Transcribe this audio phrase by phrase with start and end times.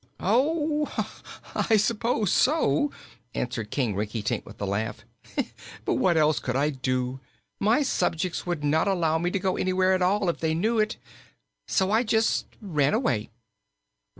[0.19, 0.91] "Oh,
[1.53, 2.91] I suppose so,"
[3.35, 5.05] answered King Rinkitink, with a laugh.
[5.85, 7.19] "But what else could I do?
[7.59, 10.97] My subjects would not allow me to go anywhere at all, if they knew it.
[11.67, 13.29] So I just ran away."